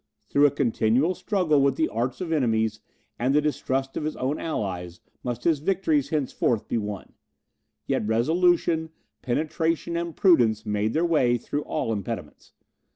[0.31, 2.79] Through a continual struggle with the arts of enemies,
[3.19, 7.13] and the distrust of his own allies, must his victories henceforth be won;
[7.85, 8.89] yet resolution,
[9.21, 12.53] penetration, and prudence made their way through all impediments.